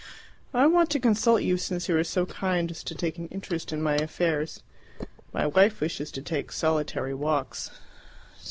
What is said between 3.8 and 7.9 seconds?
my affairs. My wife wishes to take solitary walks."